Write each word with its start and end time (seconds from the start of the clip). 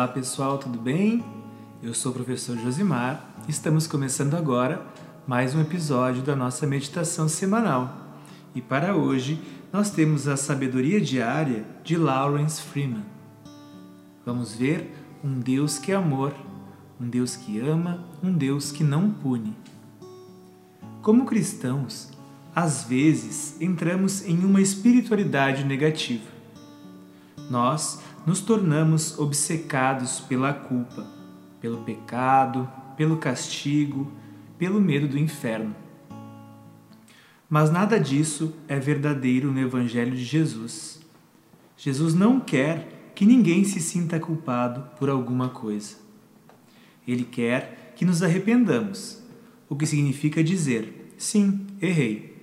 Olá 0.00 0.08
pessoal, 0.08 0.56
tudo 0.56 0.78
bem? 0.78 1.22
Eu 1.82 1.92
sou 1.92 2.10
o 2.10 2.14
professor 2.14 2.56
Josimar 2.56 3.34
e 3.46 3.50
estamos 3.50 3.86
começando 3.86 4.34
agora 4.34 4.82
mais 5.26 5.54
um 5.54 5.60
episódio 5.60 6.22
da 6.22 6.34
nossa 6.34 6.66
meditação 6.66 7.28
semanal. 7.28 8.16
E 8.54 8.62
para 8.62 8.96
hoje 8.96 9.38
nós 9.70 9.90
temos 9.90 10.26
a 10.26 10.38
sabedoria 10.38 10.98
diária 11.02 11.66
de 11.84 11.98
Lawrence 11.98 12.62
Freeman. 12.62 13.04
Vamos 14.24 14.54
ver 14.54 14.90
um 15.22 15.38
Deus 15.38 15.76
que 15.76 15.92
é 15.92 15.96
amor, 15.96 16.32
um 16.98 17.06
Deus 17.06 17.36
que 17.36 17.60
ama, 17.60 18.02
um 18.22 18.32
Deus 18.32 18.72
que 18.72 18.82
não 18.82 19.10
pune. 19.10 19.54
Como 21.02 21.26
cristãos, 21.26 22.10
às 22.56 22.84
vezes 22.84 23.60
entramos 23.60 24.24
em 24.24 24.46
uma 24.46 24.62
espiritualidade 24.62 25.62
negativa. 25.62 26.40
Nós 27.50 28.00
nos 28.26 28.40
tornamos 28.40 29.18
obcecados 29.18 30.20
pela 30.20 30.52
culpa, 30.52 31.06
pelo 31.60 31.78
pecado, 31.78 32.70
pelo 32.96 33.16
castigo, 33.16 34.10
pelo 34.58 34.80
medo 34.80 35.08
do 35.08 35.18
inferno. 35.18 35.74
Mas 37.48 37.70
nada 37.70 37.98
disso 37.98 38.54
é 38.68 38.78
verdadeiro 38.78 39.50
no 39.50 39.58
Evangelho 39.58 40.12
de 40.12 40.24
Jesus. 40.24 41.00
Jesus 41.76 42.14
não 42.14 42.38
quer 42.38 43.12
que 43.14 43.24
ninguém 43.24 43.64
se 43.64 43.80
sinta 43.80 44.20
culpado 44.20 44.88
por 44.98 45.08
alguma 45.08 45.48
coisa. 45.48 45.96
Ele 47.08 47.24
quer 47.24 47.92
que 47.96 48.04
nos 48.04 48.22
arrependamos, 48.22 49.22
o 49.68 49.74
que 49.74 49.86
significa 49.86 50.44
dizer: 50.44 51.12
sim, 51.16 51.66
errei. 51.80 52.36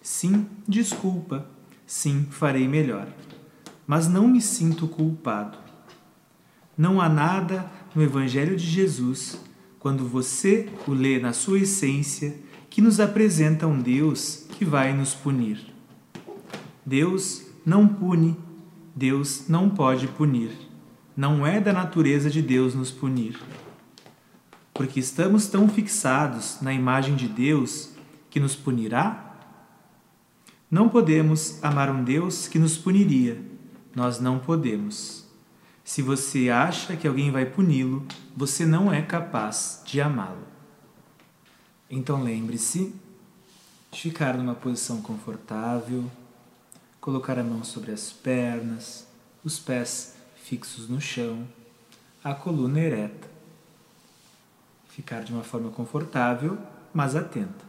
Sim, 0.00 0.46
desculpa. 0.68 1.48
Sim, 1.86 2.26
farei 2.30 2.68
melhor 2.68 3.08
mas 3.86 4.08
não 4.08 4.26
me 4.28 4.40
sinto 4.40 4.88
culpado. 4.88 5.58
Não 6.76 7.00
há 7.00 7.08
nada 7.08 7.70
no 7.94 8.02
Evangelho 8.02 8.56
de 8.56 8.66
Jesus, 8.66 9.38
quando 9.78 10.08
você 10.08 10.68
o 10.88 10.92
lê 10.92 11.18
na 11.18 11.32
sua 11.32 11.60
essência, 11.60 12.34
que 12.70 12.80
nos 12.80 12.98
apresenta 12.98 13.66
um 13.66 13.80
Deus 13.80 14.46
que 14.50 14.64
vai 14.64 14.92
nos 14.92 15.14
punir. 15.14 15.72
Deus 16.84 17.46
não 17.64 17.86
pune, 17.86 18.36
Deus 18.94 19.44
não 19.48 19.70
pode 19.70 20.08
punir. 20.08 20.50
Não 21.16 21.46
é 21.46 21.60
da 21.60 21.72
natureza 21.72 22.28
de 22.28 22.42
Deus 22.42 22.74
nos 22.74 22.90
punir. 22.90 23.38
Porque 24.72 24.98
estamos 24.98 25.46
tão 25.46 25.68
fixados 25.68 26.58
na 26.60 26.72
imagem 26.72 27.14
de 27.14 27.28
Deus 27.28 27.90
que 28.28 28.40
nos 28.40 28.56
punirá? 28.56 29.36
Não 30.68 30.88
podemos 30.88 31.62
amar 31.62 31.88
um 31.88 32.02
Deus 32.02 32.48
que 32.48 32.58
nos 32.58 32.76
puniria 32.76 33.53
nós 33.94 34.18
não 34.18 34.38
podemos. 34.38 35.24
Se 35.84 36.00
você 36.02 36.48
acha 36.48 36.96
que 36.96 37.06
alguém 37.06 37.30
vai 37.30 37.44
puni-lo, 37.44 38.06
você 38.36 38.64
não 38.64 38.92
é 38.92 39.02
capaz 39.02 39.82
de 39.84 40.00
amá-lo. 40.00 40.46
Então 41.90 42.22
lembre-se 42.22 42.94
de 43.92 44.00
ficar 44.00 44.36
numa 44.36 44.54
posição 44.54 45.00
confortável, 45.02 46.10
colocar 47.00 47.38
a 47.38 47.44
mão 47.44 47.62
sobre 47.62 47.92
as 47.92 48.10
pernas, 48.10 49.06
os 49.44 49.58
pés 49.58 50.16
fixos 50.36 50.88
no 50.88 51.00
chão, 51.00 51.46
a 52.22 52.34
coluna 52.34 52.80
ereta. 52.80 53.30
Ficar 54.88 55.22
de 55.22 55.32
uma 55.32 55.44
forma 55.44 55.70
confortável, 55.70 56.58
mas 56.92 57.14
atenta. 57.14 57.64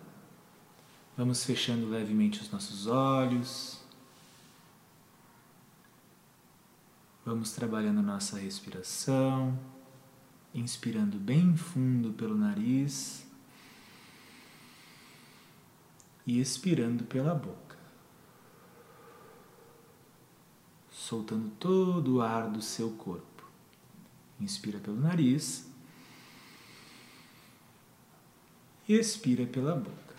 Vamos 1.17 1.43
fechando 1.43 1.89
levemente 1.89 2.41
os 2.41 2.49
nossos 2.49 2.87
olhos. 2.87 3.79
Vamos 7.25 7.53
trabalhando 7.53 8.03
nossa 8.03 8.37
respiração, 8.37 9.59
inspirando 10.53 11.17
bem 11.17 11.57
fundo 11.57 12.13
pelo 12.13 12.37
nariz 12.37 13.25
e 16.23 16.39
expirando 16.39 17.03
pela 17.05 17.33
boca, 17.33 17.75
soltando 20.91 21.49
todo 21.59 22.17
o 22.17 22.21
ar 22.21 22.47
do 22.47 22.61
seu 22.61 22.91
corpo. 22.91 23.43
Inspira 24.39 24.77
pelo 24.77 25.01
nariz 25.01 25.67
e 28.87 28.93
expira 28.93 29.47
pela 29.47 29.75
boca. 29.75 30.15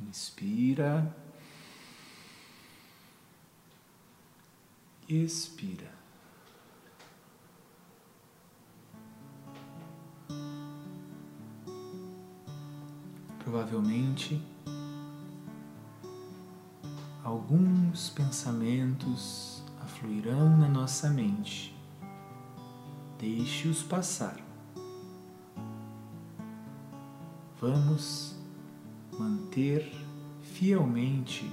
Inspira. 0.00 1.27
Expira. 5.08 5.90
Provavelmente 13.38 14.42
alguns 17.24 18.10
pensamentos 18.10 19.62
afluirão 19.80 20.54
na 20.58 20.68
nossa 20.68 21.08
mente. 21.08 21.74
Deixe-os 23.18 23.82
passar. 23.82 24.38
Vamos 27.58 28.36
manter 29.18 29.90
fielmente 30.42 31.50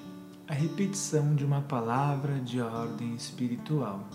a 0.47 0.53
repetição 0.53 1.33
de 1.35 1.44
uma 1.44 1.61
palavra 1.61 2.39
de 2.39 2.61
ordem 2.61 3.16
espiritual. 3.16 4.07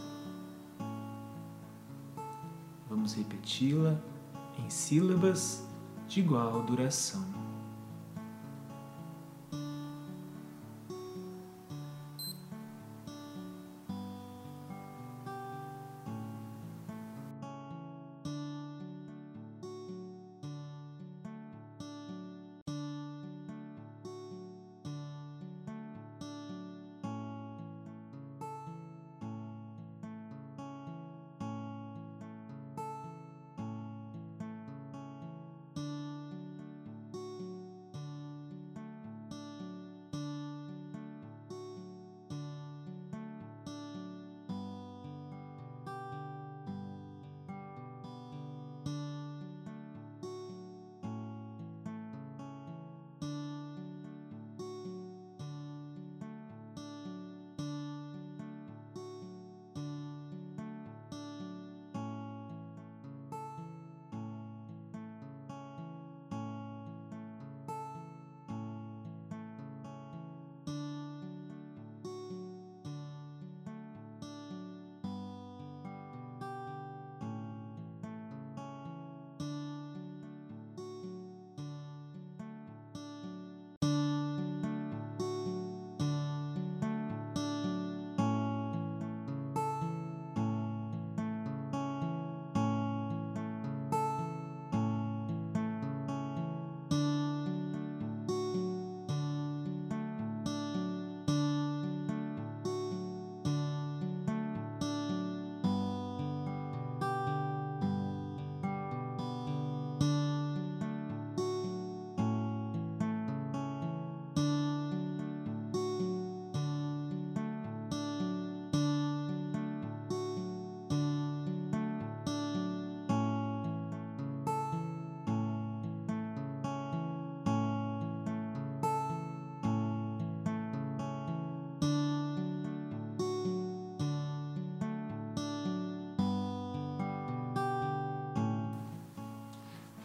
Vamos 2.89 3.15
repeti-la 3.15 3.97
em 4.59 4.71
sílabas 4.71 5.65
de 6.07 6.21
igual 6.21 6.63
duração. 6.63 7.40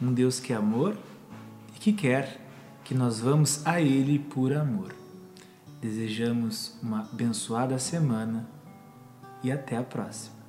um 0.06 0.14
Deus 0.14 0.38
que 0.38 0.52
é 0.52 0.56
amor 0.56 0.96
e 1.74 1.78
que 1.78 1.92
quer 1.92 2.40
que 2.84 2.94
nós 2.94 3.18
vamos 3.18 3.66
a 3.66 3.80
Ele 3.80 4.18
por 4.18 4.52
amor. 4.52 4.94
Desejamos 5.80 6.78
uma 6.80 7.00
abençoada 7.00 7.78
semana 7.78 8.48
e 9.42 9.50
até 9.50 9.76
a 9.76 9.82
próxima. 9.82 10.45